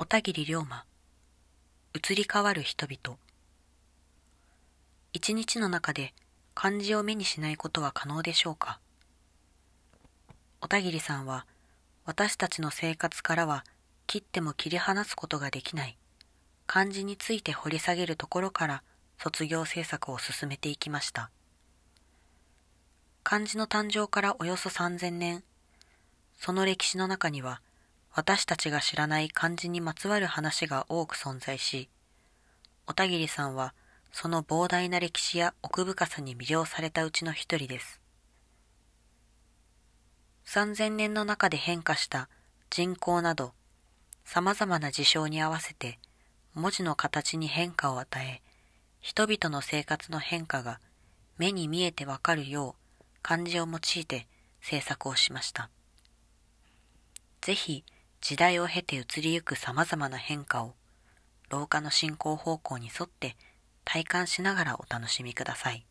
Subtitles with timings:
[0.00, 0.84] 小田切龍馬。
[1.92, 3.18] 移り変わる人々。
[5.12, 6.14] 一日の中で
[6.54, 8.78] 漢字を目にしないことは可能でしょうか？
[10.60, 11.46] 小田切さんは
[12.04, 13.64] 私たちの生活からは
[14.06, 15.96] 切っても切り離すことができない。
[16.68, 18.84] 漢字について掘り下げるところから
[19.18, 21.28] 卒業制作を進めていきました。
[23.24, 25.42] 漢字の誕生からおよそ3000年。
[26.38, 27.60] その歴史の中には
[28.18, 31.88] 私たちが知らない漢字にまつわる話が多く存在し
[32.84, 33.74] 小田切さんは
[34.10, 38.00] その膨大な歴史や奥深さに魅了されたうちの一人です
[40.46, 42.28] 3000年の中で変化した
[42.70, 43.52] 人口など
[44.24, 46.00] 様々な事象に合わせて
[46.54, 48.42] 文字の形に変化を与え
[49.00, 50.80] 人々の生活の変化が
[51.38, 54.26] 目に見えてわかるよう漢字を用いて
[54.60, 55.70] 制作をしました。
[57.40, 57.84] ぜひ
[58.20, 60.74] 時代を経て移りゆく様々な変化を
[61.50, 63.36] 廊下の進行方向に沿って
[63.84, 65.86] 体感しながらお楽しみください。